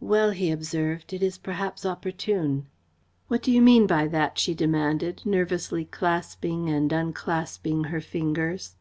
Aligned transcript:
"Well," 0.00 0.32
he 0.32 0.50
observed, 0.50 1.14
"it 1.14 1.22
is 1.22 1.38
perhaps 1.38 1.86
opportune." 1.86 2.66
"What 3.28 3.42
do 3.42 3.50
you 3.50 3.62
mean 3.62 3.86
by 3.86 4.06
that?" 4.06 4.38
she 4.38 4.52
demanded, 4.52 5.22
nervously 5.24 5.86
clasping 5.86 6.68
and 6.68 6.92
unclasping 6.92 7.84
her 7.84 8.02
fingers. 8.02 8.74